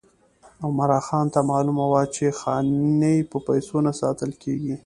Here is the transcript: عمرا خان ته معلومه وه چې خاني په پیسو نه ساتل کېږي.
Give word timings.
عمرا 0.65 0.99
خان 1.07 1.25
ته 1.33 1.39
معلومه 1.51 1.85
وه 1.91 2.03
چې 2.15 2.25
خاني 2.39 3.15
په 3.31 3.37
پیسو 3.47 3.75
نه 3.87 3.91
ساتل 4.01 4.31
کېږي. 4.43 4.75